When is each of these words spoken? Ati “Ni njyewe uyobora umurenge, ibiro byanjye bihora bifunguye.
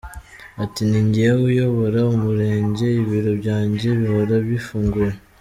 Ati 0.63 0.81
“Ni 0.89 0.99
njyewe 1.07 1.41
uyobora 1.51 1.99
umurenge, 2.15 2.87
ibiro 3.01 3.31
byanjye 3.41 3.87
bihora 3.99 4.35
bifunguye. 4.47 5.13